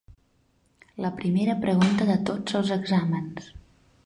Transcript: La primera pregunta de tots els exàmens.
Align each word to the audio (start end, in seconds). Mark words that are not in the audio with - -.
La 1.05 1.11
primera 1.19 1.57
pregunta 1.67 2.09
de 2.11 2.17
tots 2.31 2.59
els 2.61 2.73
exàmens. 2.81 3.53